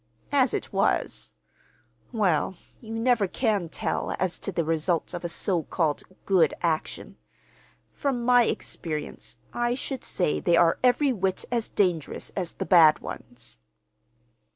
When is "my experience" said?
8.25-9.37